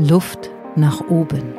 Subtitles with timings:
[0.00, 1.54] Luft nach oben.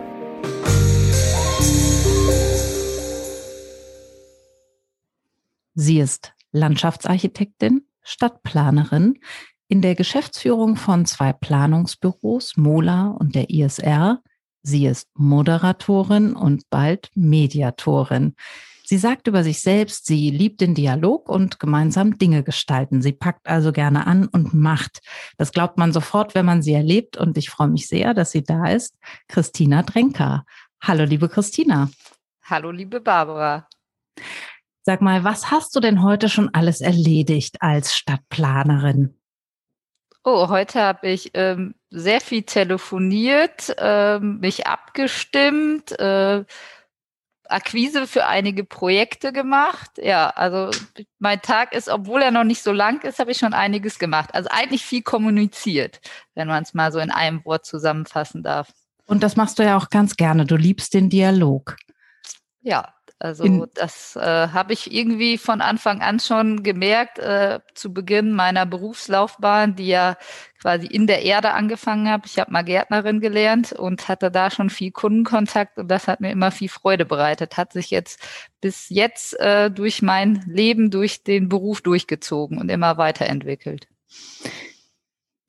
[5.74, 9.20] Sie ist Landschaftsarchitektin, Stadtplanerin,
[9.68, 14.22] in der Geschäftsführung von zwei Planungsbüros, Mola und der ISR.
[14.62, 18.36] Sie ist Moderatorin und bald Mediatorin.
[18.90, 23.04] Sie sagt über sich selbst, sie liebt den Dialog und gemeinsam Dinge gestalten.
[23.04, 25.02] Sie packt also gerne an und macht.
[25.38, 27.16] Das glaubt man sofort, wenn man sie erlebt.
[27.16, 28.98] Und ich freue mich sehr, dass sie da ist.
[29.28, 30.44] Christina Drenker.
[30.82, 31.92] Hallo, liebe Christina.
[32.42, 33.68] Hallo, liebe Barbara.
[34.82, 39.14] Sag mal, was hast du denn heute schon alles erledigt als Stadtplanerin?
[40.24, 46.44] Oh, heute habe ich ähm, sehr viel telefoniert, ähm, mich abgestimmt, äh,
[47.50, 49.92] Akquise für einige Projekte gemacht.
[49.98, 50.70] Ja, also
[51.18, 54.30] mein Tag ist, obwohl er noch nicht so lang ist, habe ich schon einiges gemacht.
[54.34, 56.00] Also eigentlich viel kommuniziert,
[56.36, 58.72] wenn man es mal so in einem Wort zusammenfassen darf.
[59.06, 60.46] Und das machst du ja auch ganz gerne.
[60.46, 61.78] Du liebst den Dialog.
[62.62, 67.94] Ja, also in das äh, habe ich irgendwie von Anfang an schon gemerkt, äh, zu
[67.94, 70.18] Beginn meiner Berufslaufbahn, die ja
[70.62, 72.28] quasi in der Erde angefangen habe.
[72.28, 76.32] Ich habe mal Gärtnerin gelernt und hatte da schon viel Kundenkontakt und das hat mir
[76.32, 77.58] immer viel Freude bereitet.
[77.58, 78.22] Hat sich jetzt
[78.62, 83.90] bis jetzt äh, durch mein Leben, durch den Beruf durchgezogen und immer weiterentwickelt.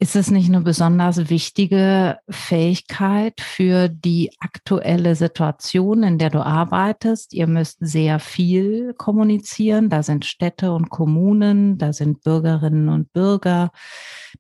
[0.03, 7.35] Ist es nicht eine besonders wichtige Fähigkeit für die aktuelle Situation, in der du arbeitest?
[7.35, 9.91] Ihr müsst sehr viel kommunizieren.
[9.91, 13.73] Da sind Städte und Kommunen, da sind Bürgerinnen und Bürger,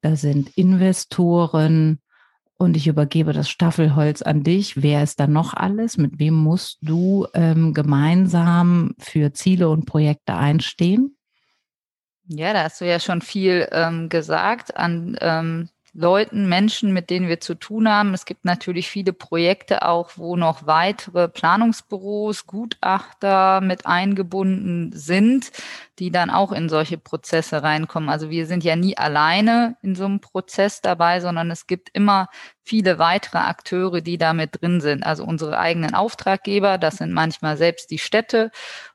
[0.00, 2.00] da sind Investoren.
[2.56, 4.82] Und ich übergebe das Staffelholz an dich.
[4.82, 5.98] Wer ist da noch alles?
[5.98, 11.18] Mit wem musst du ähm, gemeinsam für Ziele und Projekte einstehen?
[12.32, 17.26] Ja, da hast du ja schon viel ähm, gesagt an ähm, Leuten, Menschen, mit denen
[17.26, 18.14] wir zu tun haben.
[18.14, 25.50] Es gibt natürlich viele Projekte auch, wo noch weitere Planungsbüros, Gutachter mit eingebunden sind,
[25.98, 28.08] die dann auch in solche Prozesse reinkommen.
[28.08, 32.28] Also wir sind ja nie alleine in so einem Prozess dabei, sondern es gibt immer
[32.62, 35.02] viele weitere Akteure, die da mit drin sind.
[35.02, 38.52] Also unsere eigenen Auftraggeber, das sind manchmal selbst die Städte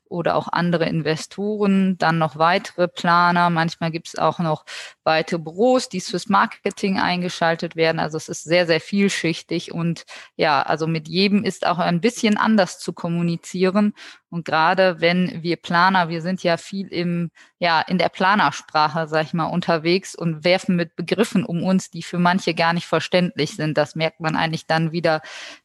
[0.09, 3.49] oder auch andere Investoren, dann noch weitere Planer.
[3.49, 4.65] Manchmal gibt es auch noch
[5.05, 7.99] weitere Büros, die fürs Marketing eingeschaltet werden.
[7.99, 10.05] Also es ist sehr, sehr vielschichtig und
[10.35, 13.93] ja, also mit jedem ist auch ein bisschen anders zu kommunizieren.
[14.29, 19.27] Und gerade wenn wir Planer, wir sind ja viel im, ja, in der Planersprache, sag
[19.27, 23.55] ich mal, unterwegs und werfen mit Begriffen um uns, die für manche gar nicht verständlich
[23.55, 23.77] sind.
[23.77, 25.21] Das merkt man eigentlich dann wieder,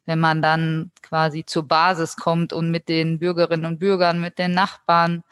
[0.06, 4.52] wenn man dann quasi zur Basis kommt und mit den Bürgerinnen und Bürgern, mit den
[4.52, 5.24] Nachbarn,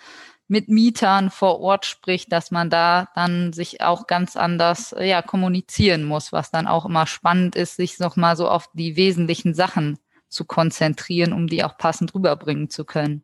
[0.49, 6.05] mit Mietern vor Ort spricht, dass man da dann sich auch ganz anders ja, kommunizieren
[6.05, 9.99] muss, was dann auch immer spannend ist, sich nochmal so auf die wesentlichen Sachen
[10.29, 13.23] zu konzentrieren, um die auch passend rüberbringen zu können.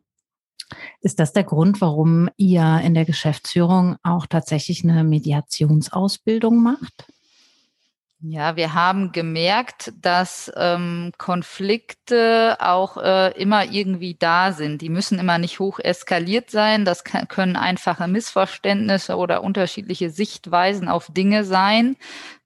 [1.01, 7.07] Ist das der Grund, warum ihr in der Geschäftsführung auch tatsächlich eine Mediationsausbildung macht?
[8.27, 14.81] Ja, wir haben gemerkt, dass ähm, Konflikte auch äh, immer irgendwie da sind.
[14.81, 16.85] Die müssen immer nicht hoch eskaliert sein.
[16.85, 21.97] Das kann, können einfache Missverständnisse oder unterschiedliche Sichtweisen auf Dinge sein.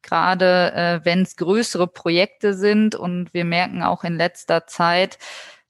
[0.01, 2.95] Gerade äh, wenn es größere Projekte sind.
[2.95, 5.17] Und wir merken auch in letzter Zeit,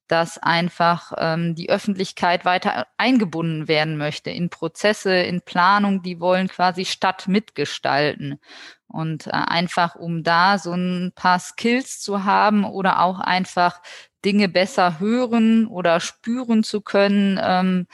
[0.10, 6.48] dass einfach ähm, die Öffentlichkeit weiter eingebunden werden möchte in Prozesse, in Planung, die wollen
[6.48, 8.40] quasi Stadt mitgestalten.
[8.88, 13.82] Und äh, einfach, um da so ein paar Skills zu haben oder auch einfach
[14.26, 17.88] Dinge besser hören oder spüren zu können, ähm,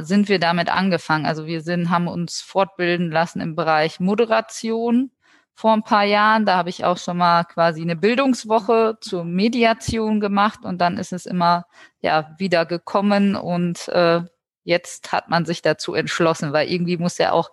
[0.00, 1.24] sind wir damit angefangen.
[1.24, 5.10] Also wir sind, haben uns fortbilden lassen im Bereich Moderation
[5.54, 6.46] vor ein paar Jahren.
[6.46, 11.12] Da habe ich auch schon mal quasi eine Bildungswoche zur Mediation gemacht und dann ist
[11.12, 11.66] es immer
[12.00, 14.22] ja wieder gekommen und äh,
[14.64, 17.50] jetzt hat man sich dazu entschlossen, weil irgendwie muss ja auch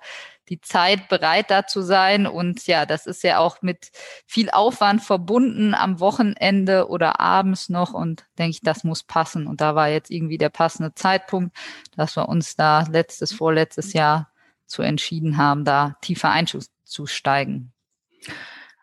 [0.49, 3.91] die Zeit bereit dazu sein und ja, das ist ja auch mit
[4.25, 9.61] viel Aufwand verbunden am Wochenende oder abends noch und denke ich, das muss passen und
[9.61, 11.55] da war jetzt irgendwie der passende Zeitpunkt,
[11.95, 14.29] dass wir uns da letztes, vorletztes Jahr
[14.65, 17.70] zu entschieden haben, da tiefer einzusteigen.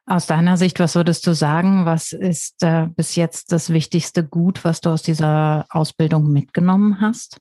[0.07, 4.65] Aus deiner Sicht, was würdest du sagen, was ist äh, bis jetzt das wichtigste Gut,
[4.65, 7.39] was du aus dieser Ausbildung mitgenommen hast?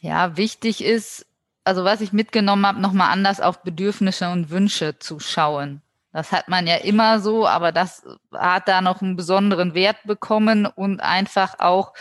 [0.00, 1.26] Ja, wichtig ist,
[1.62, 5.82] also was ich mitgenommen habe, nochmal anders auf Bedürfnisse und Wünsche zu schauen.
[6.12, 8.02] Das hat man ja immer so, aber das
[8.32, 11.92] hat da noch einen besonderen Wert bekommen und einfach auch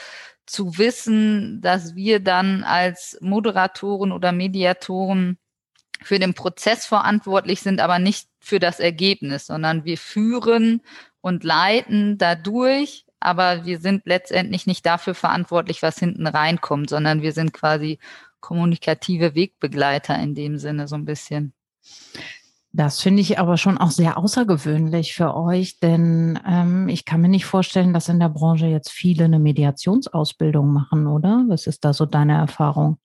[0.48, 5.38] zu wissen, dass wir dann als Moderatoren oder Mediatoren
[6.01, 10.81] für den Prozess verantwortlich sind, aber nicht für das Ergebnis, sondern wir führen
[11.22, 17.34] und leiten dadurch, aber wir sind letztendlich nicht dafür verantwortlich, was hinten reinkommt, sondern wir
[17.34, 18.00] sind quasi
[18.40, 21.54] kommunikative Wegbegleiter in dem Sinne so ein bisschen.
[22.72, 27.28] Das finde ich aber schon auch sehr außergewöhnlich für euch, denn ähm, ich kann mir
[27.28, 31.46] nicht vorstellen, dass in der Branche jetzt viele eine Mediationsausbildung machen, oder?
[31.48, 33.00] Was ist da so deine Erfahrung?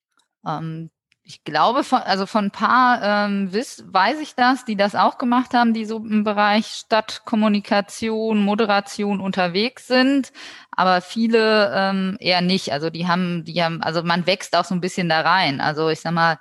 [0.46, 0.90] Ähm,
[1.26, 5.16] ich glaube, von, also von ein paar ähm, wiss, weiß ich das, die das auch
[5.16, 10.32] gemacht haben, die so im Bereich Stadtkommunikation, Moderation unterwegs sind,
[10.70, 12.72] aber viele ähm, eher nicht.
[12.72, 15.62] Also die haben, die haben, also man wächst auch so ein bisschen da rein.
[15.62, 16.38] Also ich sag mal,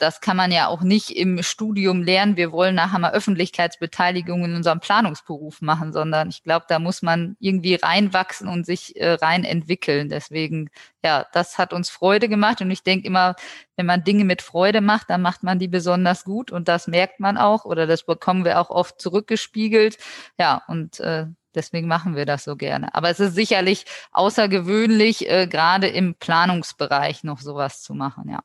[0.00, 2.36] das kann man ja auch nicht im Studium lernen.
[2.36, 7.36] Wir wollen nachher mal Öffentlichkeitsbeteiligung in unserem Planungsberuf machen, sondern ich glaube, da muss man
[7.38, 10.08] irgendwie reinwachsen und sich äh, rein entwickeln.
[10.08, 10.70] Deswegen,
[11.04, 12.60] ja, das hat uns Freude gemacht.
[12.62, 13.36] Und ich denke immer,
[13.76, 16.50] wenn man Dinge mit Freude macht, dann macht man die besonders gut.
[16.50, 19.98] Und das merkt man auch oder das bekommen wir auch oft zurückgespiegelt.
[20.38, 22.94] Ja, und äh, Deswegen machen wir das so gerne.
[22.94, 28.40] Aber es ist sicherlich außergewöhnlich, äh, gerade im Planungsbereich noch sowas zu machen, ja.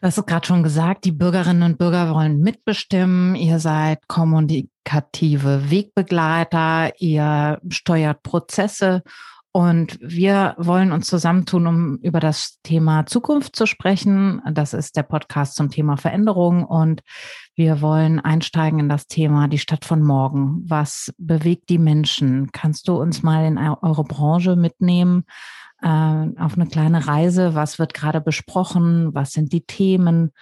[0.00, 3.34] Du hast es gerade schon gesagt, die Bürgerinnen und Bürger wollen mitbestimmen.
[3.34, 9.02] Ihr seid kommunikative Wegbegleiter, ihr steuert Prozesse
[9.50, 14.40] und wir wollen uns zusammentun, um über das Thema Zukunft zu sprechen.
[14.52, 17.00] Das ist der Podcast zum Thema Veränderung und
[17.56, 20.62] wir wollen einsteigen in das Thema die Stadt von morgen.
[20.68, 22.52] Was bewegt die Menschen?
[22.52, 25.24] Kannst du uns mal in eure Branche mitnehmen?
[25.82, 27.54] Äh, auf eine kleine Reise.
[27.54, 29.14] Was wird gerade besprochen?
[29.14, 30.32] Was sind die Themen?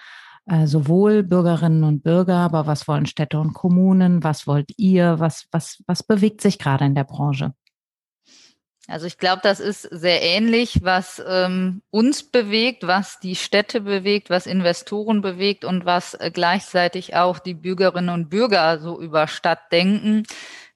[0.49, 4.23] Äh, sowohl Bürgerinnen und Bürger, aber was wollen Städte und Kommunen?
[4.23, 5.19] Was wollt ihr?
[5.19, 7.53] Was, was, was bewegt sich gerade in der Branche?
[8.89, 14.29] Also ich glaube, das ist sehr ähnlich, was ähm, uns bewegt, was die Städte bewegt,
[14.29, 19.73] was Investoren bewegt und was äh, gleichzeitig auch die Bürgerinnen und Bürger so über Stadt
[19.73, 20.23] denken.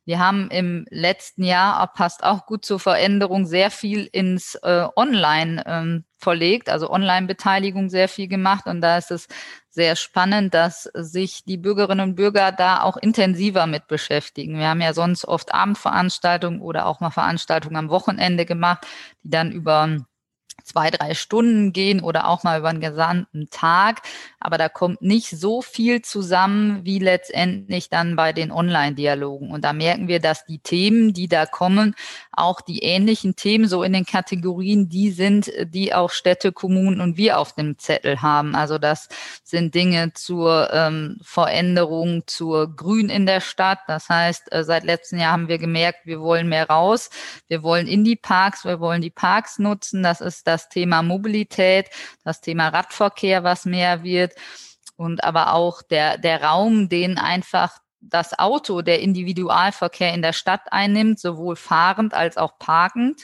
[0.05, 5.63] Wir haben im letzten Jahr, passt auch gut zur Veränderung, sehr viel ins äh, Online
[5.65, 8.65] ähm, verlegt, also Online-Beteiligung sehr viel gemacht.
[8.65, 9.27] Und da ist es
[9.69, 14.57] sehr spannend, dass sich die Bürgerinnen und Bürger da auch intensiver mit beschäftigen.
[14.57, 18.85] Wir haben ja sonst oft Abendveranstaltungen oder auch mal Veranstaltungen am Wochenende gemacht,
[19.23, 19.97] die dann über
[20.63, 24.01] zwei, drei Stunden gehen oder auch mal über einen gesamten Tag.
[24.39, 29.51] Aber da kommt nicht so viel zusammen wie letztendlich dann bei den Online-Dialogen.
[29.51, 31.95] Und da merken wir, dass die Themen, die da kommen,
[32.31, 37.17] auch die ähnlichen Themen so in den Kategorien, die sind, die auch Städte, Kommunen und
[37.17, 38.55] wir auf dem Zettel haben.
[38.55, 39.09] Also das
[39.43, 43.79] sind Dinge zur ähm, Veränderung, zur Grün in der Stadt.
[43.87, 47.09] Das heißt, äh, seit letztem Jahr haben wir gemerkt, wir wollen mehr raus.
[47.47, 50.03] Wir wollen in die Parks, wir wollen die Parks nutzen.
[50.03, 51.89] Das ist das Thema Mobilität,
[52.23, 54.33] das Thema Radverkehr, was mehr wird
[54.97, 60.61] und aber auch der, der Raum, den einfach das Auto, der Individualverkehr in der Stadt
[60.71, 63.23] einnimmt, sowohl fahrend als auch parkend.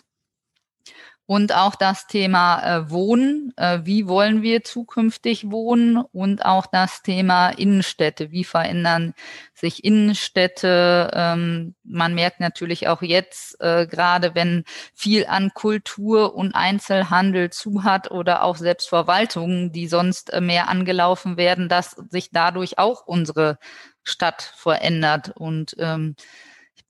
[1.28, 7.02] Und auch das Thema äh, Wohnen, äh, wie wollen wir zukünftig wohnen und auch das
[7.02, 9.14] Thema Innenstädte, wie verändern
[9.54, 11.12] sich Innenstädte.
[11.14, 14.64] Ähm, man merkt natürlich auch jetzt, äh, gerade wenn
[14.96, 21.36] viel an Kultur und Einzelhandel zu hat oder auch Selbstverwaltungen, die sonst äh, mehr angelaufen
[21.36, 23.60] werden, dass sich dadurch auch unsere
[24.04, 25.34] Stadt verändert.
[25.36, 26.16] Und ähm,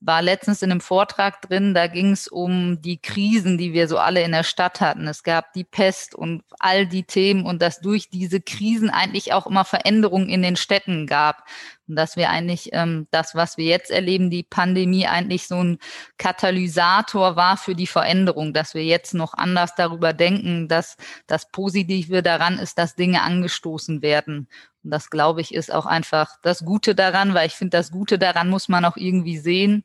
[0.00, 3.98] war letztens in einem Vortrag drin, da ging es um die Krisen, die wir so
[3.98, 5.08] alle in der Stadt hatten.
[5.08, 9.46] Es gab die Pest und all die Themen und dass durch diese Krisen eigentlich auch
[9.46, 11.42] immer Veränderungen in den Städten gab.
[11.88, 15.78] Und dass wir eigentlich ähm, das, was wir jetzt erleben, die Pandemie eigentlich so ein
[16.16, 22.22] Katalysator war für die Veränderung, dass wir jetzt noch anders darüber denken, dass das Positive
[22.22, 24.48] daran ist, dass Dinge angestoßen werden.
[24.84, 28.18] Und das, glaube ich, ist auch einfach das Gute daran, weil ich finde, das Gute
[28.18, 29.82] daran muss man auch irgendwie sehen.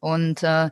[0.00, 0.70] Und äh,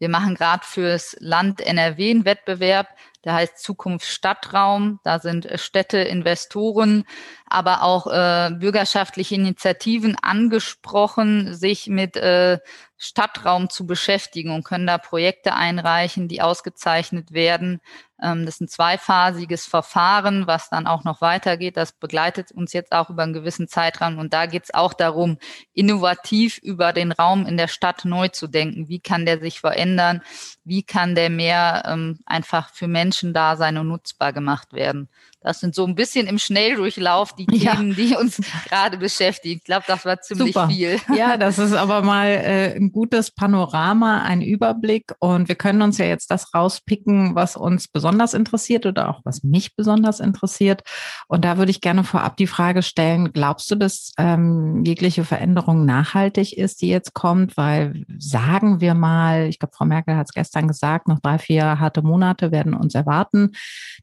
[0.00, 2.88] wir machen gerade fürs Land NRW einen Wettbewerb,
[3.24, 4.98] der heißt Zukunft Stadtraum.
[5.04, 7.04] Da sind äh, Städte, Investoren,
[7.46, 12.58] aber auch äh, bürgerschaftliche Initiativen angesprochen, sich mit äh,
[13.02, 17.80] Stadtraum zu beschäftigen und können da Projekte einreichen, die ausgezeichnet werden.
[18.22, 21.78] Ähm, das ist ein zweiphasiges Verfahren, was dann auch noch weitergeht.
[21.78, 24.18] Das begleitet uns jetzt auch über einen gewissen Zeitraum.
[24.18, 25.38] Und da geht es auch darum,
[25.72, 28.88] innovativ über den Raum in der Stadt neu zu denken.
[28.88, 30.20] Wie kann der sich verändern?
[30.64, 35.08] Wie kann der mehr ähm, einfach für Menschen da sein und nutzbar gemacht werden?
[35.42, 37.74] Das sind so ein bisschen im Schnelldurchlauf die ja.
[37.74, 39.56] Themen, die uns gerade beschäftigen.
[39.56, 40.68] Ich glaube, das war ziemlich Super.
[40.68, 40.98] viel.
[41.16, 45.12] Ja, das ist aber mal äh, ein gutes Panorama, ein Überblick.
[45.18, 49.42] Und wir können uns ja jetzt das rauspicken, was uns besonders interessiert oder auch was
[49.42, 50.82] mich besonders interessiert.
[51.26, 55.84] Und da würde ich gerne vorab die Frage stellen, glaubst du, dass ähm, jegliche Veränderung
[55.84, 57.56] nachhaltig ist, die jetzt kommt?
[57.56, 61.80] Weil sagen wir mal, ich glaube, Frau Merkel hat es gestern gesagt, noch drei, vier
[61.80, 63.52] harte Monate werden uns erwarten.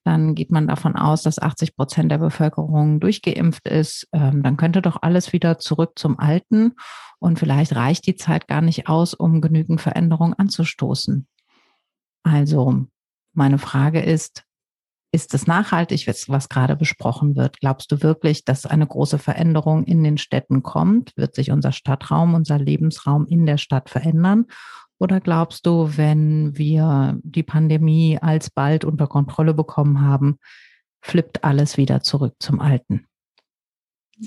[0.04, 4.08] Dann geht man davon aus, dass 80 Prozent der Bevölkerung durchgeimpft ist.
[4.14, 6.74] Ähm, dann könnte doch alles wieder zurück zum Alten.
[7.20, 11.28] Und vielleicht reicht die Zeit gar nicht aus, um genügend Veränderung anzustoßen.
[12.24, 12.86] Also
[13.34, 14.44] meine Frage ist,
[15.14, 17.60] ist es nachhaltig, was gerade besprochen wird?
[17.60, 21.16] Glaubst du wirklich, dass eine große Veränderung in den Städten kommt?
[21.16, 24.46] Wird sich unser Stadtraum, unser Lebensraum in der Stadt verändern?
[25.00, 30.40] Oder glaubst du, wenn wir die Pandemie alsbald unter Kontrolle bekommen haben,
[31.02, 33.08] flippt alles wieder zurück zum Alten?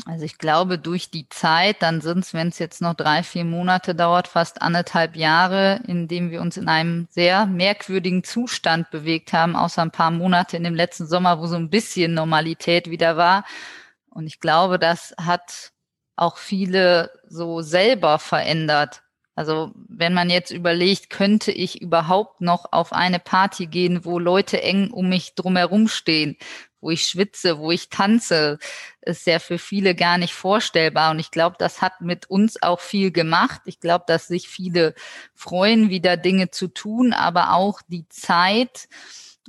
[0.07, 3.45] Also ich glaube, durch die Zeit, dann sind es, wenn es jetzt noch drei, vier
[3.45, 9.33] Monate dauert, fast anderthalb Jahre, in dem wir uns in einem sehr merkwürdigen Zustand bewegt
[9.33, 13.17] haben, außer ein paar Monate in dem letzten Sommer, wo so ein bisschen Normalität wieder
[13.17, 13.45] war.
[14.11, 15.73] Und ich glaube, das hat
[16.15, 19.03] auch viele so selber verändert.
[19.41, 24.63] Also wenn man jetzt überlegt, könnte ich überhaupt noch auf eine Party gehen, wo Leute
[24.63, 26.37] eng um mich drumherum stehen,
[26.83, 28.59] wo ich schwitze, wo ich tanze,
[29.01, 31.11] ist ja für viele gar nicht vorstellbar.
[31.11, 33.63] Und ich glaube, das hat mit uns auch viel gemacht.
[33.65, 34.95] Ich glaube, dass sich viele
[35.35, 38.91] freuen, wieder Dinge zu tun, aber auch die Zeit,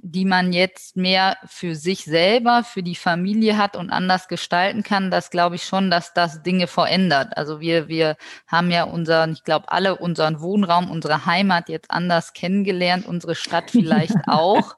[0.04, 5.12] die man jetzt mehr für sich selber, für die Familie hat und anders gestalten kann,
[5.12, 7.38] das glaube ich schon, dass das Dinge verändert.
[7.38, 8.18] Also wir, wir
[8.48, 13.72] haben ja unseren, ich glaube, alle unseren Wohnraum, unsere Heimat jetzt anders kennengelernt, unsere Stadt
[13.72, 14.76] vielleicht auch.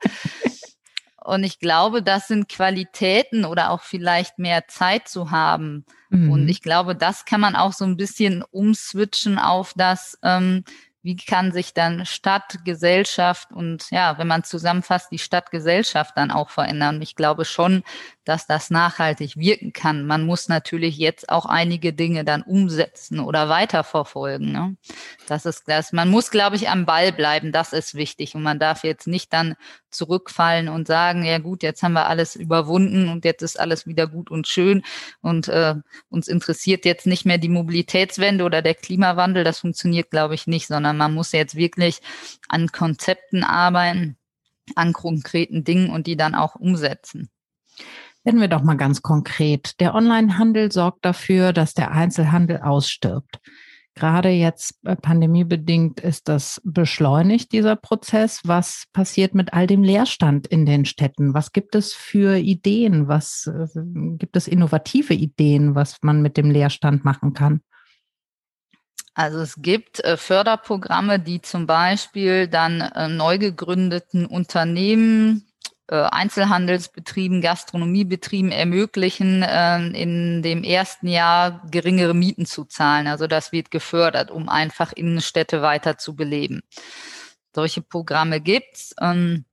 [1.24, 5.86] Und ich glaube, das sind Qualitäten oder auch vielleicht mehr Zeit zu haben.
[6.10, 6.32] Mhm.
[6.32, 10.66] Und ich glaube, das kann man auch so ein bisschen umswitchen auf das, ähm,
[11.04, 16.50] wie kann sich dann Stadt, Gesellschaft und ja, wenn man zusammenfasst, die Stadtgesellschaft dann auch
[16.50, 17.02] verändern.
[17.02, 17.84] Ich glaube schon,
[18.26, 20.06] dass das nachhaltig wirken kann.
[20.06, 24.52] Man muss natürlich jetzt auch einige Dinge dann umsetzen oder weiterverfolgen.
[24.52, 24.78] Ne?
[25.28, 25.92] Das ist das.
[25.92, 27.52] Man muss, glaube ich, am Ball bleiben.
[27.52, 28.36] Das ist wichtig.
[28.36, 29.56] Und man darf jetzt nicht dann
[29.90, 34.08] zurückfallen und sagen, ja gut, jetzt haben wir alles überwunden und jetzt ist alles wieder
[34.08, 34.84] gut und schön.
[35.22, 35.76] Und äh,
[36.10, 39.44] uns interessiert jetzt nicht mehr die Mobilitätswende oder der Klimawandel.
[39.44, 42.00] Das funktioniert, glaube ich, nicht, sondern man muss jetzt wirklich
[42.48, 44.18] an Konzepten arbeiten,
[44.76, 47.30] an konkreten Dingen und die dann auch umsetzen.
[48.24, 49.80] Werden wir doch mal ganz konkret.
[49.82, 53.40] Der Onlinehandel sorgt dafür, dass der Einzelhandel ausstirbt.
[53.96, 58.42] Gerade jetzt äh, pandemiebedingt ist das beschleunigt, dieser Prozess.
[58.44, 61.36] Was passiert mit all dem Leerstand in den Städten?
[61.36, 63.08] Was gibt es für Ideen?
[63.08, 63.68] Was äh,
[64.18, 67.62] gibt es innovative Ideen, was man mit dem Leerstand machen kann?
[69.14, 75.46] Also es gibt äh, Förderprogramme, die zum Beispiel dann neu gegründeten Unternehmen
[75.88, 83.08] Einzelhandelsbetrieben, Gastronomiebetrieben ermöglichen, äh, in dem ersten Jahr geringere Mieten zu zahlen.
[83.08, 86.62] Also das wird gefördert, um einfach Innenstädte weiter zu beleben.
[87.54, 88.96] Solche Programme gibt's.
[89.02, 89.46] Ähm,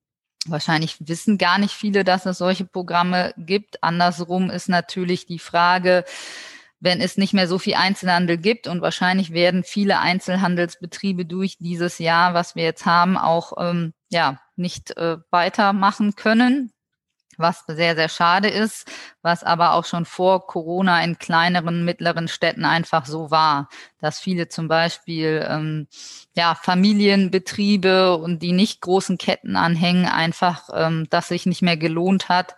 [0.47, 3.83] wahrscheinlich wissen gar nicht viele, dass es solche Programme gibt.
[3.83, 6.05] Andersrum ist natürlich die Frage,
[6.81, 11.99] wenn es nicht mehr so viel Einzelhandel gibt und wahrscheinlich werden viele Einzelhandelsbetriebe durch dieses
[11.99, 16.73] Jahr, was wir jetzt haben, auch ähm, ja nicht äh, weitermachen können,
[17.41, 18.91] was sehr, sehr schade ist,
[19.23, 24.49] was aber auch schon vor Corona in kleineren, mittleren Städten einfach so war, dass viele
[24.49, 25.89] zum Beispiel ähm,
[26.37, 32.29] ja, Familienbetriebe und die nicht großen Ketten anhängen, einfach ähm, das sich nicht mehr gelohnt
[32.29, 32.55] hat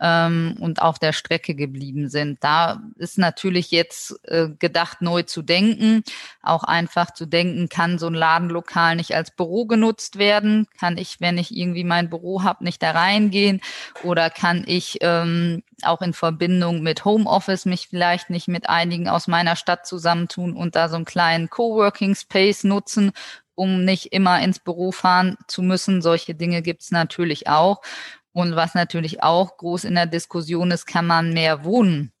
[0.00, 2.42] ähm, und auf der Strecke geblieben sind.
[2.42, 6.02] Da ist natürlich jetzt äh, gedacht, neu zu denken,
[6.42, 10.66] auch einfach zu denken, kann so ein Ladenlokal nicht als Büro genutzt werden?
[10.78, 13.60] Kann ich, wenn ich irgendwie mein Büro habe, nicht da reingehen?
[14.02, 19.28] Oder kann ich ähm, auch in Verbindung mit Homeoffice mich vielleicht nicht mit einigen aus
[19.28, 23.12] meiner Stadt zusammentun und da so einen kleinen Coworking Space nutzen,
[23.54, 26.00] um nicht immer ins Büro fahren zu müssen.
[26.00, 27.82] Solche Dinge gibt es natürlich auch.
[28.32, 32.12] Und was natürlich auch groß in der Diskussion ist, kann man mehr wohnen?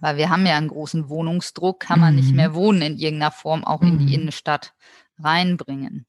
[0.00, 2.20] Weil wir haben ja einen großen Wohnungsdruck, kann man mhm.
[2.20, 3.88] nicht mehr wohnen in irgendeiner Form auch mhm.
[3.88, 4.12] in die mhm.
[4.12, 4.74] Innenstadt
[5.18, 6.06] reinbringen.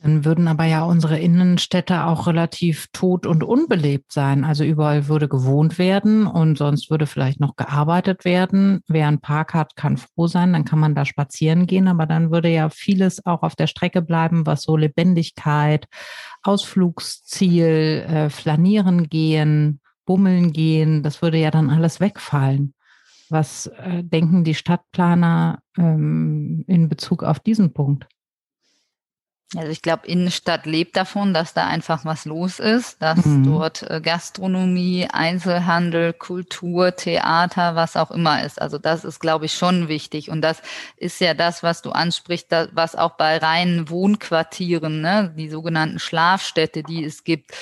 [0.00, 4.44] Dann würden aber ja unsere Innenstädte auch relativ tot und unbelebt sein.
[4.44, 8.80] Also überall würde gewohnt werden und sonst würde vielleicht noch gearbeitet werden.
[8.86, 12.30] Wer einen Park hat, kann froh sein, dann kann man da spazieren gehen, aber dann
[12.30, 15.86] würde ja vieles auch auf der Strecke bleiben, was so Lebendigkeit,
[16.42, 22.72] Ausflugsziel, äh, Flanieren gehen, bummeln gehen, das würde ja dann alles wegfallen.
[23.30, 28.06] Was äh, denken die Stadtplaner ähm, in Bezug auf diesen Punkt?
[29.56, 33.44] Also ich glaube, Innenstadt lebt davon, dass da einfach was los ist, dass mhm.
[33.44, 38.60] dort äh, Gastronomie, Einzelhandel, Kultur, Theater, was auch immer ist.
[38.60, 40.28] Also das ist, glaube ich, schon wichtig.
[40.30, 40.60] Und das
[40.98, 46.82] ist ja das, was du ansprichst, was auch bei reinen Wohnquartieren, ne, die sogenannten Schlafstädte,
[46.82, 47.52] die es gibt,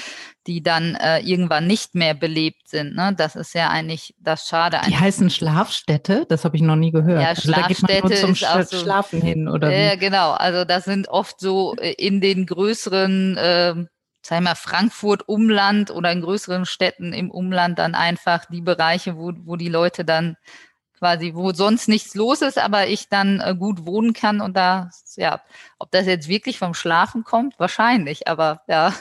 [0.46, 2.94] die dann äh, irgendwann nicht mehr belebt sind.
[2.94, 3.14] Ne?
[3.16, 4.80] Das ist ja eigentlich das Schade.
[4.86, 7.20] Die heißen Schlafstädte, das habe ich noch nie gehört.
[7.20, 9.70] Ja, also da geht man nur zum Sch so, Schlafen hin, oder?
[9.70, 10.32] Ja, äh, genau.
[10.32, 13.74] Also das sind oft so äh, in den größeren, äh,
[14.22, 19.16] sag ich mal, Frankfurt Umland oder in größeren Städten im Umland dann einfach die Bereiche,
[19.16, 20.36] wo, wo die Leute dann
[20.98, 24.90] quasi, wo sonst nichts los ist, aber ich dann äh, gut wohnen kann und da,
[25.16, 25.40] ja,
[25.78, 28.92] ob das jetzt wirklich vom Schlafen kommt, wahrscheinlich, aber ja.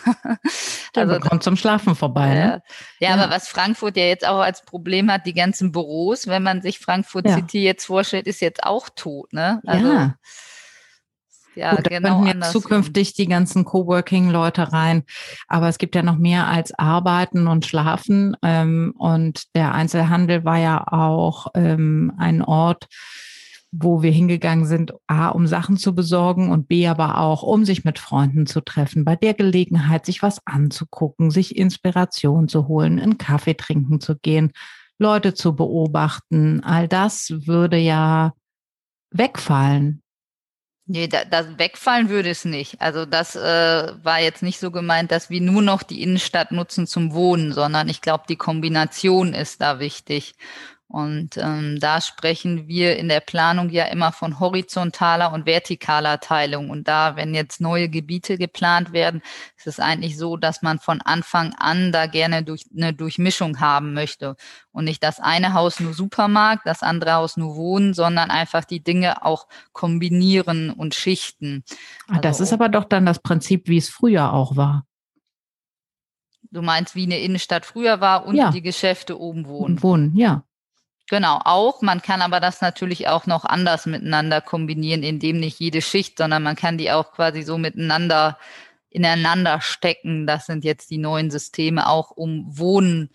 [0.96, 2.30] also kommt zum Schlafen vorbei.
[2.30, 2.64] Äh, ne?
[3.00, 6.44] ja, ja, aber was Frankfurt ja jetzt auch als Problem hat, die ganzen Büros, wenn
[6.44, 7.36] man sich Frankfurt ja.
[7.36, 9.62] City jetzt vorstellt, ist jetzt auch tot, ne?
[9.66, 10.16] Also, ja
[11.56, 12.24] ja, Gut, genau.
[12.24, 15.04] Da jetzt zukünftig die ganzen Coworking-Leute rein.
[15.48, 18.36] Aber es gibt ja noch mehr als Arbeiten und Schlafen.
[18.44, 22.88] Ähm, und der Einzelhandel war ja auch ähm, ein Ort,
[23.72, 27.84] wo wir hingegangen sind, A, um Sachen zu besorgen und B, aber auch, um sich
[27.84, 33.18] mit Freunden zu treffen, bei der Gelegenheit, sich was anzugucken, sich Inspiration zu holen, einen
[33.18, 34.52] Kaffee trinken zu gehen,
[34.98, 36.64] Leute zu beobachten.
[36.64, 38.34] All das würde ja
[39.12, 40.02] wegfallen.
[40.88, 42.80] Nee, da, das wegfallen würde es nicht.
[42.80, 46.86] Also das äh, war jetzt nicht so gemeint, dass wir nur noch die Innenstadt nutzen
[46.86, 50.36] zum Wohnen, sondern ich glaube, die Kombination ist da wichtig.
[50.96, 56.70] Und ähm, da sprechen wir in der Planung ja immer von horizontaler und vertikaler Teilung.
[56.70, 59.22] Und da, wenn jetzt neue Gebiete geplant werden,
[59.58, 63.94] ist es eigentlich so, dass man von Anfang an da gerne durch, eine Durchmischung haben
[63.94, 64.38] möchte.
[64.72, 68.82] Und nicht das eine Haus nur Supermarkt, das andere Haus nur Wohnen, sondern einfach die
[68.82, 71.66] Dinge auch kombinieren und schichten.
[72.08, 74.86] Also, das ist aber doch dann das Prinzip, wie es früher auch war.
[76.52, 78.50] Du meinst, wie eine Innenstadt früher war und ja.
[78.50, 79.84] die Geschäfte oben wohnen.
[79.84, 80.46] Wohnen, ja.
[81.10, 81.82] Genau, auch.
[81.82, 86.42] Man kann aber das natürlich auch noch anders miteinander kombinieren, indem nicht jede Schicht, sondern
[86.42, 88.38] man kann die auch quasi so miteinander
[88.90, 90.26] ineinander stecken.
[90.26, 93.10] Das sind jetzt die neuen Systeme auch um Wohnen.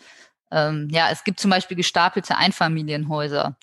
[0.53, 3.57] Ähm, ja, es gibt zum Beispiel gestapelte Einfamilienhäuser.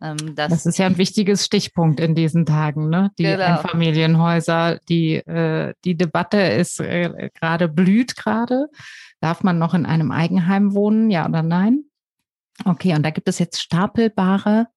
[0.00, 3.10] Ähm, das, das, ist ja ein wichtiges Stichpunkt in diesen Tagen, ne?
[3.18, 3.44] Die genau.
[3.44, 8.68] Einfamilienhäuser, die, äh, die Debatte ist äh, gerade blüht gerade.
[9.20, 11.84] Darf man noch in einem Eigenheim wohnen, ja oder nein?
[12.64, 14.68] Okay, und da gibt es jetzt stapelbare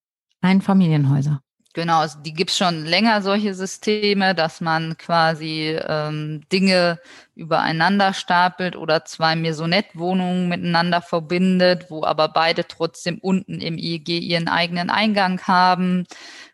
[0.41, 1.41] Einfamilienhäuser.
[1.73, 6.99] Genau, also die gibt es schon länger, solche Systeme, dass man quasi ähm, Dinge
[7.33, 14.49] übereinander stapelt oder zwei Maisonette-Wohnungen miteinander verbindet, wo aber beide trotzdem unten im IEG ihren
[14.49, 16.07] eigenen Eingang haben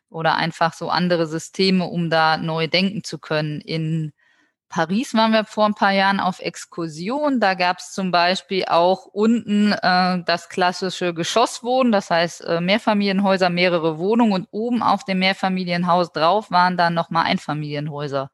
[0.09, 4.13] oder einfach so andere Systeme, um da neu denken zu können in
[4.69, 7.39] Paris waren wir vor ein paar Jahren auf Exkursion.
[7.39, 13.49] Da gab es zum Beispiel auch unten äh, das klassische Geschosswohnen, das heißt äh, Mehrfamilienhäuser,
[13.49, 18.29] mehrere Wohnungen und oben auf dem Mehrfamilienhaus drauf waren dann nochmal Einfamilienhäuser.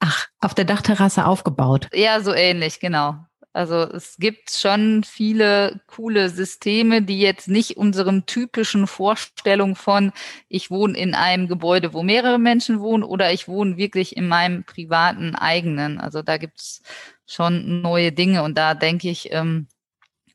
[0.00, 1.88] Ach, auf der Dachterrasse aufgebaut.
[1.94, 3.24] Ja, so ähnlich, genau.
[3.54, 10.12] Also es gibt schon viele coole Systeme, die jetzt nicht unserem typischen Vorstellung von,
[10.48, 14.64] ich wohne in einem Gebäude, wo mehrere Menschen wohnen oder ich wohne wirklich in meinem
[14.64, 16.00] privaten eigenen.
[16.00, 16.82] Also da gibt's
[17.26, 19.68] schon neue Dinge und da denke ich, ähm,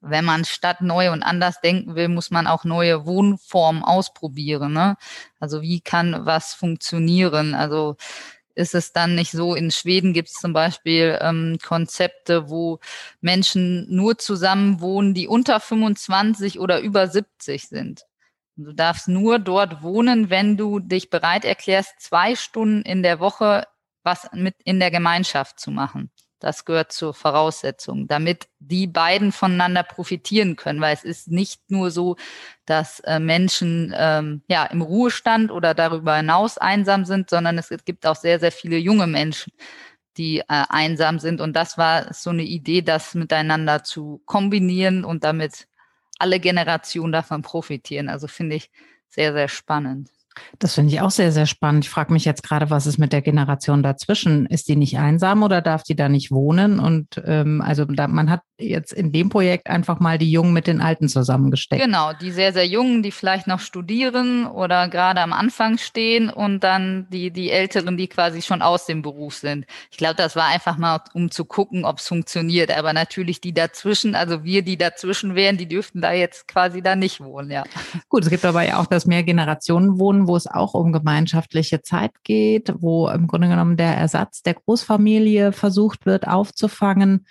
[0.01, 4.71] wenn man statt neu und anders denken will, muss man auch neue Wohnformen ausprobieren.
[4.71, 4.95] Ne?
[5.41, 7.53] Also wie kann was funktionieren?
[7.53, 7.97] Also
[8.59, 9.55] ist es dann nicht so.
[9.55, 12.79] In Schweden gibt es zum Beispiel ähm, Konzepte, wo
[13.21, 18.05] Menschen nur zusammen wohnen, die unter 25 oder über 70 sind.
[18.55, 23.65] Du darfst nur dort wohnen, wenn du dich bereit erklärst, zwei Stunden in der Woche
[24.03, 26.11] was mit in der Gemeinschaft zu machen.
[26.39, 31.91] Das gehört zur Voraussetzung, damit die beiden voneinander profitieren können, weil es ist nicht nur
[31.91, 32.15] so,
[32.65, 38.05] dass äh, Menschen ähm, ja im Ruhestand oder darüber hinaus einsam sind, sondern es gibt
[38.05, 39.51] auch sehr, sehr viele junge Menschen,
[40.17, 41.41] die äh, einsam sind.
[41.41, 45.67] Und das war so eine Idee, das miteinander zu kombinieren und damit
[46.19, 48.09] alle Generationen davon profitieren.
[48.09, 48.69] Also finde ich
[49.09, 50.09] sehr, sehr spannend.
[50.59, 51.85] Das finde ich auch sehr, sehr spannend.
[51.85, 54.45] Ich frage mich jetzt gerade, was ist mit der Generation dazwischen?
[54.45, 56.79] Ist die nicht einsam oder darf die da nicht wohnen?
[56.79, 60.67] Und ähm, also da, man hat jetzt in dem Projekt einfach mal die Jungen mit
[60.67, 61.81] den Alten zusammengesteckt.
[61.81, 66.63] Genau, die sehr, sehr Jungen, die vielleicht noch studieren oder gerade am Anfang stehen und
[66.63, 69.65] dann die, die Älteren, die quasi schon aus dem Beruf sind.
[69.91, 72.77] Ich glaube, das war einfach mal, um zu gucken, ob es funktioniert.
[72.77, 76.95] Aber natürlich die dazwischen, also wir, die dazwischen wären, die dürften da jetzt quasi da
[76.95, 77.63] nicht wohnen, ja.
[78.09, 82.71] Gut, es gibt aber ja auch das Mehrgenerationenwohnen, wo es auch um gemeinschaftliche Zeit geht,
[82.77, 87.25] wo im Grunde genommen der Ersatz der Großfamilie versucht wird aufzufangen.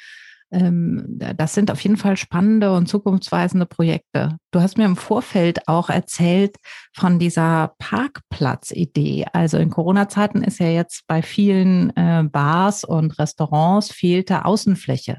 [0.51, 1.05] Ähm,
[1.37, 4.37] das sind auf jeden Fall spannende und zukunftsweisende Projekte.
[4.51, 6.57] Du hast mir im Vorfeld auch erzählt
[6.93, 9.27] von dieser Parkplatzidee.
[9.33, 15.19] Also in Corona-Zeiten ist ja jetzt bei vielen äh, Bars und Restaurants fehlte Außenfläche.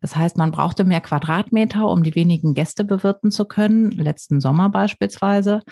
[0.00, 4.68] Das heißt, man brauchte mehr Quadratmeter, um die wenigen Gäste bewirten zu können, letzten Sommer
[4.68, 5.62] beispielsweise.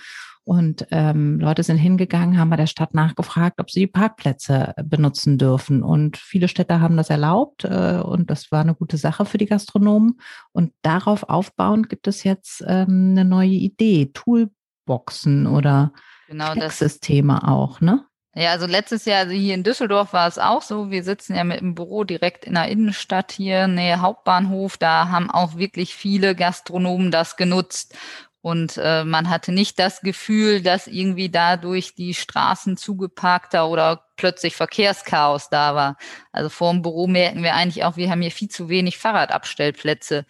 [0.44, 5.38] Und ähm, Leute sind hingegangen, haben bei der Stadt nachgefragt, ob sie die Parkplätze benutzen
[5.38, 5.82] dürfen.
[5.82, 9.46] Und viele Städte haben das erlaubt äh, und das war eine gute Sache für die
[9.46, 10.20] Gastronomen.
[10.52, 15.92] Und darauf aufbauend gibt es jetzt ähm, eine neue Idee, Toolboxen oder
[16.28, 18.04] genau Systeme auch, ne?
[18.36, 20.90] Ja, also letztes Jahr, also hier in Düsseldorf war es auch so.
[20.90, 24.76] Wir sitzen ja mit dem Büro direkt in der Innenstadt hier, Nähe Hauptbahnhof.
[24.76, 27.96] Da haben auch wirklich viele Gastronomen das genutzt.
[28.44, 34.54] Und äh, man hatte nicht das Gefühl, dass irgendwie dadurch die Straßen zugeparkter oder plötzlich
[34.54, 35.96] Verkehrschaos da war.
[36.30, 40.26] Also vor dem Büro merken wir eigentlich auch, wir haben hier viel zu wenig Fahrradabstellplätze.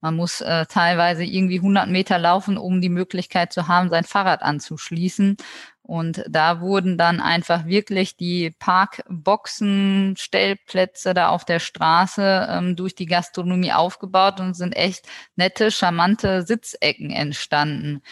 [0.00, 4.42] Man muss äh, teilweise irgendwie 100 Meter laufen, um die Möglichkeit zu haben, sein Fahrrad
[4.42, 5.36] anzuschließen.
[5.82, 12.94] Und da wurden dann einfach wirklich die Parkboxen, Stellplätze da auf der Straße ähm, durch
[12.94, 18.02] die Gastronomie aufgebaut und sind echt nette, charmante Sitzecken entstanden.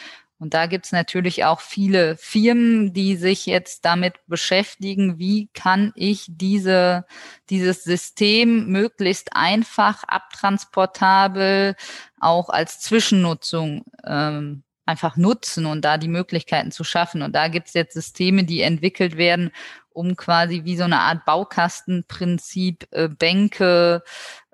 [0.41, 6.27] Und da gibt's natürlich auch viele Firmen, die sich jetzt damit beschäftigen, wie kann ich
[6.29, 7.07] diese,
[7.51, 11.75] dieses System möglichst einfach, abtransportabel,
[12.21, 17.23] auch als Zwischennutzung ähm, einfach nutzen und da die Möglichkeiten zu schaffen.
[17.23, 19.51] Und da gibt es jetzt Systeme, die entwickelt werden,
[19.91, 24.03] um quasi wie so eine Art Baukastenprinzip äh, Bänke,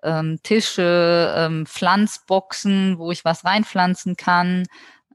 [0.03, 4.64] ähm, Tische, ähm, Pflanzboxen, wo ich was reinpflanzen kann,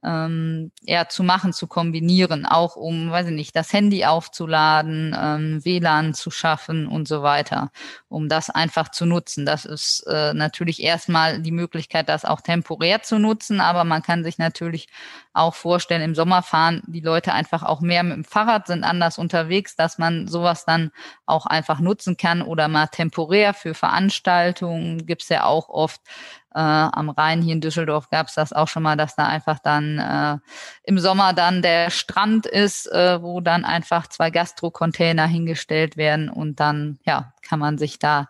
[0.03, 5.65] ähm, ja, zu machen, zu kombinieren, auch um, weiß ich nicht, das Handy aufzuladen, ähm,
[5.65, 7.71] WLAN zu schaffen und so weiter,
[8.07, 9.45] um das einfach zu nutzen.
[9.45, 14.23] Das ist äh, natürlich erstmal die Möglichkeit, das auch temporär zu nutzen, aber man kann
[14.23, 14.87] sich natürlich
[15.33, 19.17] auch vorstellen, im Sommer fahren die Leute einfach auch mehr mit dem Fahrrad, sind anders
[19.17, 20.91] unterwegs, dass man sowas dann
[21.25, 26.01] auch einfach nutzen kann oder mal temporär für Veranstaltungen gibt's ja auch oft
[26.53, 29.59] äh, am Rhein hier in Düsseldorf gab es das auch schon mal, dass da einfach
[29.59, 30.37] dann äh,
[30.83, 36.59] im Sommer dann der Strand ist, äh, wo dann einfach zwei Gastro-Container hingestellt werden und
[36.59, 38.29] dann ja kann man sich da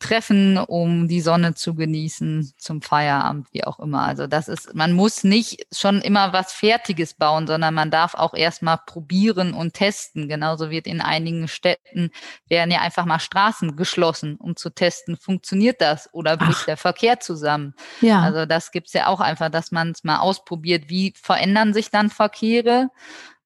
[0.00, 4.02] treffen, um die Sonne zu genießen zum Feierabend, wie auch immer.
[4.02, 8.34] Also das ist, man muss nicht schon immer was Fertiges bauen, sondern man darf auch
[8.34, 10.28] erstmal probieren und testen.
[10.28, 12.10] Genauso wird in einigen Städten
[12.48, 16.66] werden ja einfach mal Straßen geschlossen, um zu testen, funktioniert das oder bricht Ach.
[16.66, 17.74] der Verkehr zusammen.
[18.00, 18.20] Ja.
[18.22, 22.10] Also das gibt's ja auch einfach, dass man es mal ausprobiert, wie verändern sich dann
[22.10, 22.90] Verkehre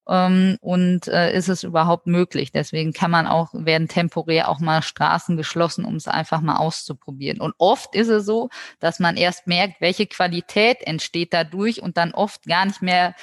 [0.08, 2.52] ähm, und äh, ist es überhaupt möglich.
[2.52, 7.40] Deswegen kann man auch, werden temporär auch mal Straßen geschlossen, um es einfach mal auszuprobieren.
[7.40, 12.12] Und oft ist es so, dass man erst merkt, welche Qualität entsteht dadurch und dann
[12.12, 13.14] oft gar nicht mehr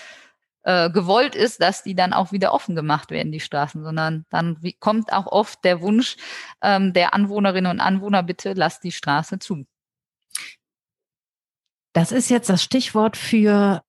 [0.63, 4.59] äh, gewollt ist, dass die dann auch wieder offen gemacht werden, die Straßen, sondern dann
[4.79, 6.17] kommt auch oft der Wunsch
[6.61, 9.65] ähm, der Anwohnerinnen und Anwohner, bitte lasst die Straße zu.
[11.93, 13.81] Das ist jetzt das Stichwort für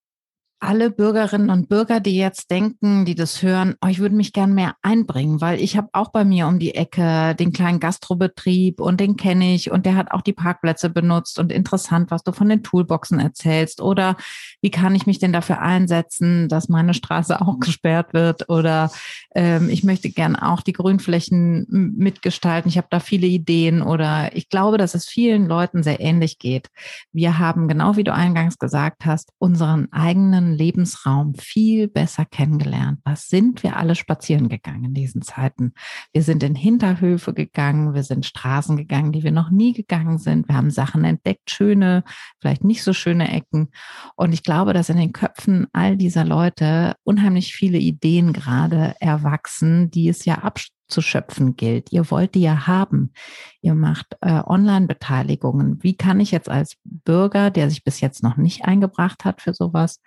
[0.60, 4.54] alle Bürgerinnen und Bürger, die jetzt denken, die das hören, oh, ich würde mich gern
[4.54, 8.98] mehr einbringen, weil ich habe auch bei mir um die Ecke den kleinen Gastrobetrieb und
[8.98, 12.48] den kenne ich und der hat auch die Parkplätze benutzt und interessant, was du von
[12.48, 14.16] den Toolboxen erzählst oder
[14.60, 18.90] wie kann ich mich denn dafür einsetzen, dass meine Straße auch gesperrt wird oder
[19.34, 22.68] ähm, ich möchte gern auch die Grünflächen mitgestalten.
[22.68, 26.68] Ich habe da viele Ideen oder ich glaube, dass es vielen Leuten sehr ähnlich geht.
[27.12, 33.00] Wir haben, genau wie du eingangs gesagt hast, unseren eigenen Lebensraum viel besser kennengelernt.
[33.04, 35.72] Was sind wir alle spazieren gegangen in diesen Zeiten?
[36.12, 40.48] Wir sind in Hinterhöfe gegangen, wir sind Straßen gegangen, die wir noch nie gegangen sind.
[40.48, 42.04] Wir haben Sachen entdeckt, schöne,
[42.40, 43.68] vielleicht nicht so schöne Ecken.
[44.16, 49.90] Und ich glaube, dass in den Köpfen all dieser Leute unheimlich viele Ideen gerade erwachsen,
[49.90, 51.92] die es ja abstellen zu schöpfen gilt.
[51.92, 53.12] Ihr wollt die ja haben.
[53.60, 55.82] Ihr macht äh, Online-Beteiligungen.
[55.82, 59.54] Wie kann ich jetzt als Bürger, der sich bis jetzt noch nicht eingebracht hat für
[59.54, 60.00] sowas,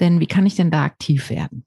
[0.00, 1.64] denn wie kann ich denn da aktiv werden?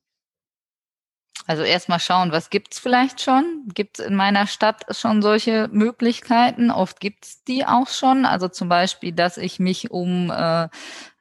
[1.48, 3.70] Also erstmal schauen, was gibt's vielleicht schon?
[3.74, 6.72] Gibt es in meiner Stadt schon solche Möglichkeiten?
[6.72, 8.26] Oft gibt's die auch schon.
[8.26, 10.68] Also zum Beispiel, dass ich mich um äh,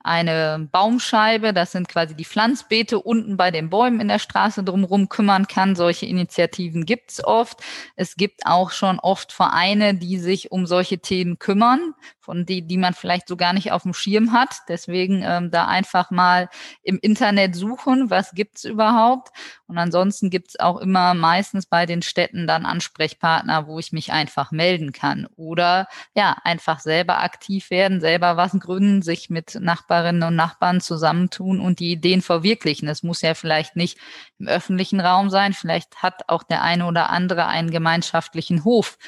[0.07, 5.09] eine Baumscheibe, das sind quasi die Pflanzbeete unten bei den Bäumen in der Straße drumherum
[5.09, 5.75] kümmern kann.
[5.75, 7.61] Solche Initiativen gibt's oft.
[7.97, 11.95] Es gibt auch schon oft Vereine, die sich um solche Themen kümmern,
[12.27, 14.57] von die, die man vielleicht so gar nicht auf dem Schirm hat.
[14.69, 16.49] Deswegen ähm, da einfach mal
[16.83, 19.31] im Internet suchen, was gibt's überhaupt.
[19.69, 24.51] Und ansonsten gibt's auch immer meistens bei den Städten dann Ansprechpartner, wo ich mich einfach
[24.51, 25.29] melden kann.
[25.37, 31.61] Oder ja, einfach selber aktiv werden, selber was gründen, sich mit Nachbarinnen und Nachbarn zusammentun
[31.61, 32.89] und die Ideen verwirklichen.
[32.89, 33.99] Es muss ja vielleicht nicht
[34.39, 35.53] im öffentlichen Raum sein.
[35.53, 38.99] Vielleicht hat auch der eine oder andere einen gemeinschaftlichen Hof,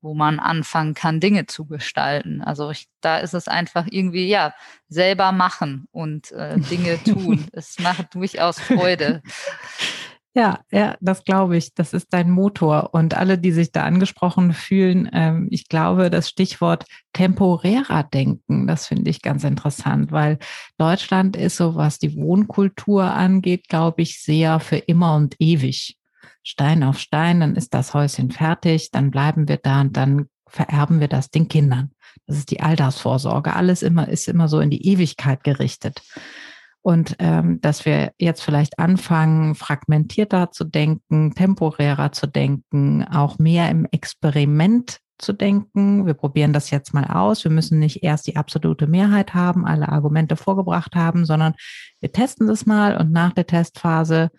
[0.00, 2.42] wo man anfangen kann, Dinge zu gestalten.
[2.42, 4.54] Also ich, da ist es einfach irgendwie, ja,
[4.88, 7.46] selber machen und äh, Dinge tun.
[7.52, 9.22] es macht durchaus Freude.
[10.36, 11.72] Ja, ja, das glaube ich.
[11.72, 12.90] Das ist dein Motor.
[12.92, 18.86] Und alle, die sich da angesprochen fühlen, ähm, ich glaube, das Stichwort temporärer Denken, das
[18.86, 20.38] finde ich ganz interessant, weil
[20.76, 25.96] Deutschland ist so, was die Wohnkultur angeht, glaube ich, sehr für immer und ewig.
[26.46, 31.00] Stein auf Stein, dann ist das Häuschen fertig, dann bleiben wir da und dann vererben
[31.00, 31.90] wir das den Kindern.
[32.26, 33.54] Das ist die Altersvorsorge.
[33.54, 36.02] Alles immer ist immer so in die Ewigkeit gerichtet.
[36.82, 43.68] Und ähm, dass wir jetzt vielleicht anfangen, fragmentierter zu denken, temporärer zu denken, auch mehr
[43.68, 46.06] im Experiment zu denken.
[46.06, 47.42] Wir probieren das jetzt mal aus.
[47.42, 51.54] Wir müssen nicht erst die absolute Mehrheit haben, alle Argumente vorgebracht haben, sondern
[51.98, 54.30] wir testen das mal und nach der Testphase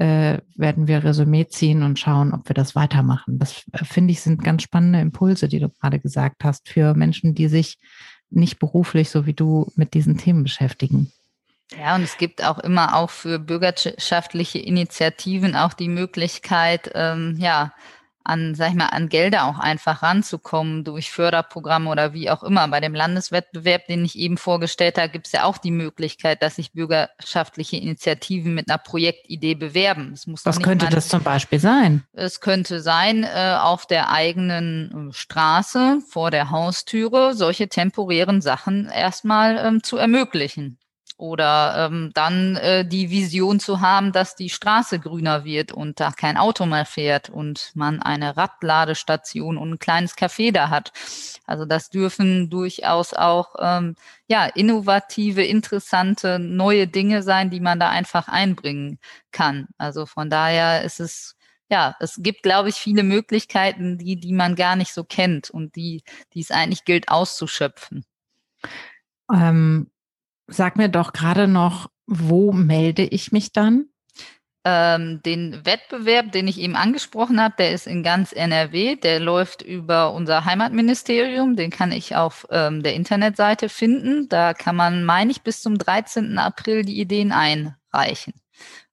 [0.00, 3.38] äh, werden wir Resümee ziehen und schauen, ob wir das weitermachen.
[3.38, 7.34] Das äh, finde ich sind ganz spannende Impulse, die du gerade gesagt hast, für Menschen,
[7.34, 7.78] die sich
[8.30, 11.12] nicht beruflich so wie du mit diesen Themen beschäftigen.
[11.78, 17.72] Ja, und es gibt auch immer auch für bürgerschaftliche Initiativen auch die Möglichkeit, ähm, ja,
[18.24, 22.68] an, sag ich mal, an Gelder auch einfach ranzukommen durch Förderprogramme oder wie auch immer.
[22.68, 26.56] Bei dem Landeswettbewerb, den ich eben vorgestellt habe, gibt es ja auch die Möglichkeit, dass
[26.56, 30.12] sich bürgerschaftliche Initiativen mit einer Projektidee bewerben.
[30.12, 32.04] Es muss Was könnte das zum Beispiel sein?
[32.12, 38.88] Es könnte sein, äh, auf der eigenen äh, Straße vor der Haustüre solche temporären Sachen
[38.88, 40.78] erstmal ähm, zu ermöglichen.
[41.20, 46.12] Oder ähm, dann äh, die Vision zu haben, dass die Straße grüner wird und da
[46.12, 50.92] kein Auto mehr fährt und man eine Radladestation und ein kleines Café da hat.
[51.44, 53.96] Also das dürfen durchaus auch ähm,
[54.28, 58.98] ja innovative, interessante, neue Dinge sein, die man da einfach einbringen
[59.30, 59.68] kann.
[59.76, 61.36] Also von daher ist es
[61.68, 65.76] ja, es gibt, glaube ich, viele Möglichkeiten, die, die man gar nicht so kennt und
[65.76, 66.02] die,
[66.32, 68.06] die es eigentlich gilt auszuschöpfen.
[69.30, 69.89] Ähm,
[70.50, 73.86] Sag mir doch gerade noch, wo melde ich mich dann?
[74.62, 79.62] Ähm, den Wettbewerb, den ich eben angesprochen habe, der ist in ganz NRW, der läuft
[79.62, 84.28] über unser Heimatministerium, den kann ich auf ähm, der Internetseite finden.
[84.28, 86.36] Da kann man, meine ich, bis zum 13.
[86.36, 88.34] April die Ideen einreichen.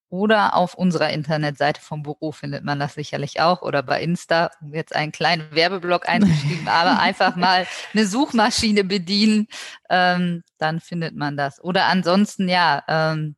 [0.10, 4.96] Oder auf unserer Internetseite vom Büro findet man das sicherlich auch oder bei Insta, jetzt
[4.96, 9.48] einen kleinen Werbeblock einzuschreiben, aber einfach mal eine Suchmaschine bedienen,
[9.90, 11.62] ähm, dann findet man das.
[11.62, 13.36] Oder ansonsten ja, ähm,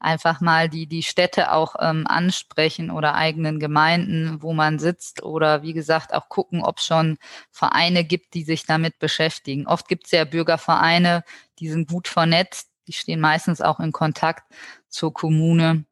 [0.00, 5.62] einfach mal die, die Städte auch ähm, ansprechen oder eigenen Gemeinden, wo man sitzt oder
[5.62, 7.18] wie gesagt auch gucken, ob es schon
[7.50, 9.66] Vereine gibt, die sich damit beschäftigen.
[9.66, 11.24] Oft gibt es ja Bürgervereine,
[11.58, 14.52] die sind gut vernetzt, die stehen meistens auch in Kontakt
[14.88, 15.84] zur Kommune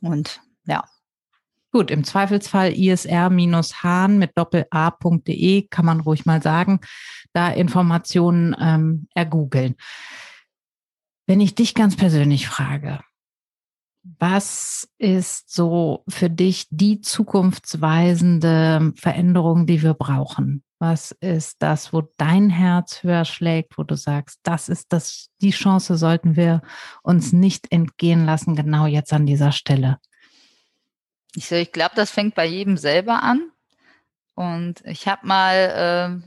[0.00, 0.84] und ja.
[1.70, 6.80] Gut, im Zweifelsfall isr-hahn mit doppel-a.de kann man ruhig mal sagen,
[7.34, 9.76] da Informationen ähm, ergoogeln.
[11.26, 13.00] Wenn ich dich ganz persönlich frage,
[14.02, 20.62] was ist so für dich die zukunftsweisende Veränderung, die wir brauchen?
[20.80, 25.50] Was ist das, wo dein Herz höher schlägt, wo du sagst, das ist das, die
[25.50, 26.62] Chance sollten wir
[27.02, 29.98] uns nicht entgehen lassen, genau jetzt an dieser Stelle?
[31.34, 33.50] Ich, ich glaube, das fängt bei jedem selber an.
[34.34, 36.22] Und ich habe mal,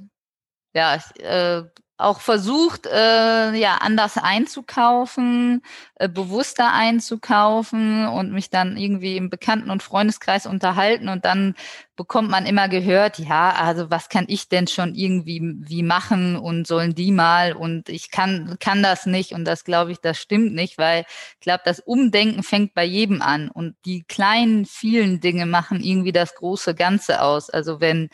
[0.76, 1.64] äh, ja, äh,
[2.02, 5.62] auch versucht, äh, ja, anders einzukaufen,
[5.96, 11.10] äh, bewusster einzukaufen und mich dann irgendwie im Bekannten- und Freundeskreis unterhalten.
[11.10, 11.56] Und dann
[11.96, 16.68] bekommt man immer gehört, ja, also was kann ich denn schon irgendwie wie machen und
[16.68, 17.54] sollen die mal?
[17.54, 19.34] Und ich kann, kann das nicht.
[19.34, 23.22] Und das glaube ich, das stimmt nicht, weil ich glaube, das Umdenken fängt bei jedem
[23.22, 23.50] an.
[23.50, 27.50] Und die kleinen, vielen Dinge machen irgendwie das große Ganze aus.
[27.50, 28.10] Also wenn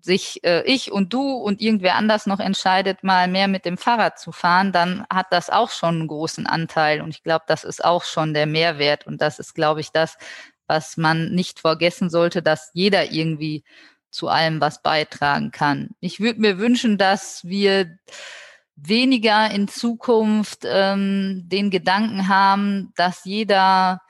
[0.00, 4.18] sich äh, ich und du und irgendwer anders noch entscheidet, mal mehr mit dem Fahrrad
[4.18, 7.00] zu fahren, dann hat das auch schon einen großen Anteil.
[7.00, 9.06] Und ich glaube, das ist auch schon der Mehrwert.
[9.06, 10.16] Und das ist, glaube ich, das,
[10.66, 13.64] was man nicht vergessen sollte, dass jeder irgendwie
[14.10, 15.90] zu allem was beitragen kann.
[16.00, 17.98] Ich würde mir wünschen, dass wir
[18.76, 24.00] weniger in Zukunft ähm, den Gedanken haben, dass jeder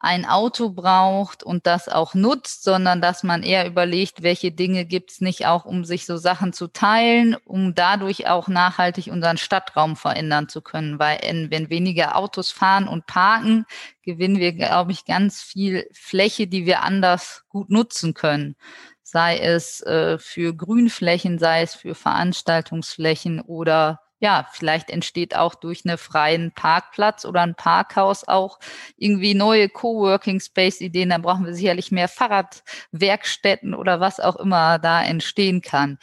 [0.00, 5.20] ein Auto braucht und das auch nutzt, sondern dass man eher überlegt, welche Dinge gibt's
[5.20, 10.48] nicht auch, um sich so Sachen zu teilen, um dadurch auch nachhaltig unseren Stadtraum verändern
[10.48, 11.00] zu können.
[11.00, 11.18] Weil
[11.50, 13.66] wenn weniger Autos fahren und parken,
[14.02, 18.54] gewinnen wir, glaube ich, ganz viel Fläche, die wir anders gut nutzen können.
[19.02, 25.84] Sei es äh, für Grünflächen, sei es für Veranstaltungsflächen oder ja, vielleicht entsteht auch durch
[25.84, 28.58] einen freien Parkplatz oder ein Parkhaus auch
[28.96, 31.10] irgendwie neue Coworking Space Ideen.
[31.10, 35.98] Dann brauchen wir sicherlich mehr Fahrradwerkstätten oder was auch immer da entstehen kann.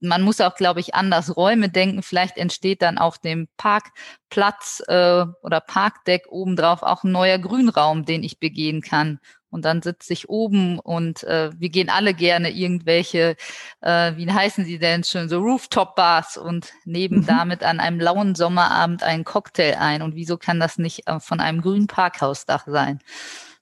[0.00, 2.02] Man muss auch, glaube ich, anders Räume denken.
[2.02, 8.24] Vielleicht entsteht dann auf dem Parkplatz äh, oder Parkdeck obendrauf auch ein neuer Grünraum, den
[8.24, 13.36] ich begehen kann und dann sitze ich oben und äh, wir gehen alle gerne irgendwelche,
[13.80, 17.26] äh, wie heißen sie denn schon, so Rooftop-Bars und nehmen mhm.
[17.26, 20.02] damit an einem lauen Sommerabend einen Cocktail ein.
[20.02, 23.00] Und wieso kann das nicht äh, von einem grünen Parkhausdach sein?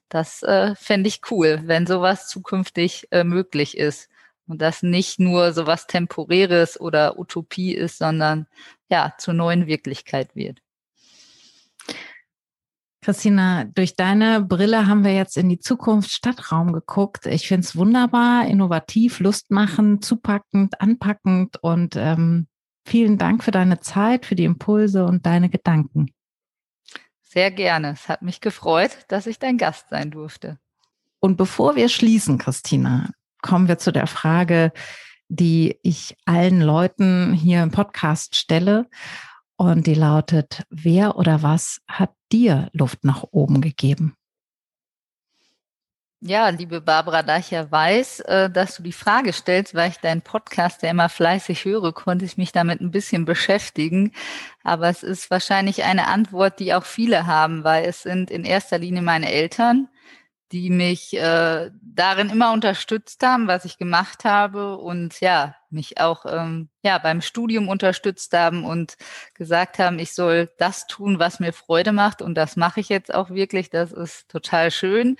[0.09, 4.09] Das äh, fände ich cool, wenn sowas zukünftig äh, möglich ist.
[4.47, 8.47] Und das nicht nur sowas Temporäres oder Utopie ist, sondern
[8.89, 10.59] ja, zur neuen Wirklichkeit wird.
[13.09, 17.25] Christina, durch deine Brille haben wir jetzt in die Zukunft Stadtraum geguckt.
[17.25, 22.45] Ich finde es wunderbar, innovativ, lustmachend, zupackend, anpackend und ähm,
[22.85, 26.13] vielen Dank für deine Zeit, für die Impulse und deine Gedanken.
[27.23, 27.93] Sehr gerne.
[27.93, 30.59] Es hat mich gefreut, dass ich dein Gast sein durfte.
[31.19, 33.09] Und bevor wir schließen, Christina,
[33.41, 34.71] kommen wir zu der Frage,
[35.29, 38.87] die ich allen Leuten hier im Podcast stelle.
[39.61, 44.15] Und die lautet, wer oder was hat dir Luft nach oben gegeben?
[46.21, 49.97] Ja, liebe Barbara, da ich ja weiß, äh, dass du die Frage stellst, weil ich
[49.97, 54.13] deinen Podcast ja immer fleißig höre, konnte ich mich damit ein bisschen beschäftigen.
[54.63, 58.77] Aber es ist wahrscheinlich eine Antwort, die auch viele haben, weil es sind in erster
[58.77, 59.89] Linie meine Eltern,
[60.53, 66.25] die mich äh, darin immer unterstützt haben, was ich gemacht habe und ja, mich auch
[66.25, 68.97] ähm, ja beim Studium unterstützt haben und
[69.33, 73.13] gesagt haben, ich soll das tun, was mir Freude macht und das mache ich jetzt
[73.13, 73.69] auch wirklich.
[73.69, 75.17] Das ist total schön.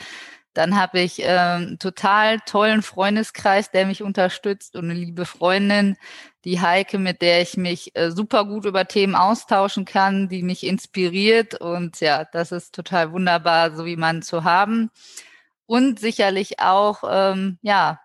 [0.53, 5.95] Dann habe ich ähm, total tollen Freundeskreis, der mich unterstützt und eine liebe Freundin,
[6.43, 10.65] die Heike, mit der ich mich äh, super gut über Themen austauschen kann, die mich
[10.65, 14.89] inspiriert und ja, das ist total wunderbar, so wie man zu haben.
[15.65, 17.99] Und sicherlich auch, ähm, ja,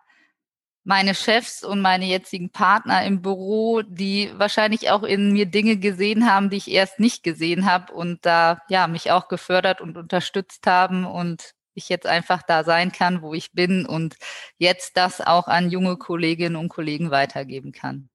[0.84, 6.30] meine Chefs und meine jetzigen Partner im Büro, die wahrscheinlich auch in mir Dinge gesehen
[6.30, 10.66] haben, die ich erst nicht gesehen habe und da ja mich auch gefördert und unterstützt
[10.66, 14.16] haben und ich jetzt einfach da sein kann, wo ich bin und
[14.58, 18.10] jetzt das auch an junge Kolleginnen und Kollegen weitergeben kann.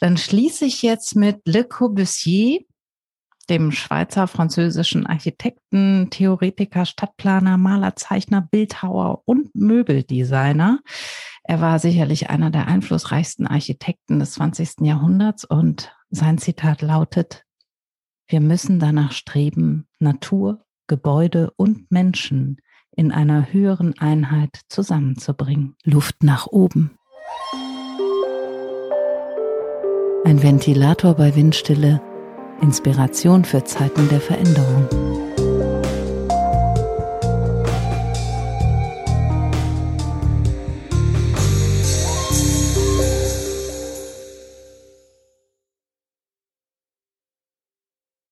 [0.00, 2.60] Dann schließe ich jetzt mit Le Corbusier,
[3.50, 10.80] dem Schweizer französischen Architekten, Theoretiker, Stadtplaner, Maler, Zeichner, Bildhauer und Möbeldesigner.
[11.44, 14.80] Er war sicherlich einer der einflussreichsten Architekten des 20.
[14.82, 17.44] Jahrhunderts und sein Zitat lautet,
[18.30, 22.58] wir müssen danach streben, Natur, Gebäude und Menschen
[22.94, 25.76] in einer höheren Einheit zusammenzubringen.
[25.84, 26.98] Luft nach oben.
[30.24, 32.02] Ein Ventilator bei Windstille,
[32.60, 35.07] Inspiration für Zeiten der Veränderung.